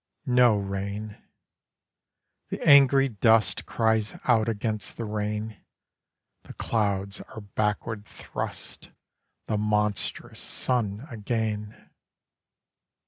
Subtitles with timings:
[0.25, 1.21] No rain.
[2.49, 5.61] The angry dust Cries out against the rain;
[6.41, 8.89] The clouds are backward thrust;
[9.45, 11.91] The monstrous Sun again.